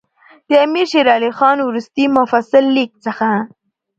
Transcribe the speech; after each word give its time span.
د 0.49 0.51
امیر 0.65 0.85
شېر 0.91 1.07
علي 1.15 1.31
خان 1.37 1.57
وروستي 1.61 2.05
مفصل 2.17 2.65
لیک 2.75 2.91
څخه. 3.05 3.29